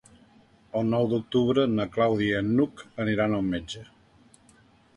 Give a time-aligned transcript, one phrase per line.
[0.79, 3.87] El nou d'octubre na Clàudia i n'Hug aniran al metge.